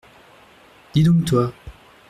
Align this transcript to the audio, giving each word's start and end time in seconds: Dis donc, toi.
Dis 0.95 1.03
donc, 1.03 1.25
toi. 1.25 1.53